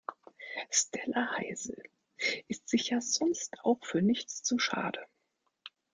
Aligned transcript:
Stella 0.71 1.29
Heise 1.37 1.77
ist 2.47 2.67
sich 2.67 2.89
ja 2.89 2.99
sonst 3.01 3.57
auch 3.61 3.85
für 3.85 4.01
nichts 4.01 4.41
zu 4.41 4.57
schade. 4.57 5.05